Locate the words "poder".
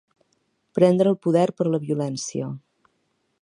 1.27-1.43